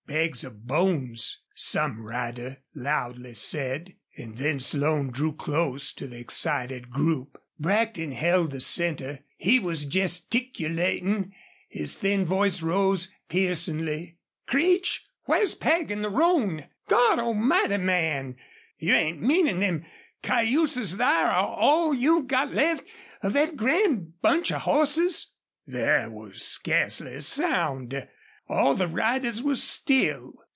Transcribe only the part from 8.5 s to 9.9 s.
the center; he was